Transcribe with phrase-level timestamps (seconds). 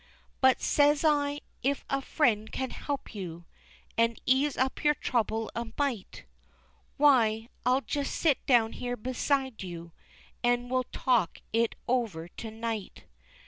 [0.39, 3.45] But, says I, if a friend can help you,
[3.99, 6.25] And ease up your trouble a mite,
[6.97, 9.91] Why, I'll just sit down here beside you,
[10.43, 13.03] An' we'll talk it over to night.